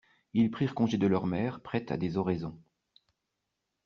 [0.33, 2.57] Ils prirent congé de leurs mères prêtes à des oraisons.